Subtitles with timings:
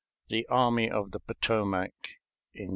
[0.29, 1.93] THE ARMY OF THE POTOMAC
[2.55, 2.69] IN '64.